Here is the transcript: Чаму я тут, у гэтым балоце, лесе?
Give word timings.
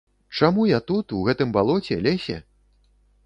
Чаму 0.37 0.63
я 0.69 0.79
тут, 0.91 1.13
у 1.17 1.19
гэтым 1.27 1.53
балоце, 1.57 1.99
лесе? 2.09 2.39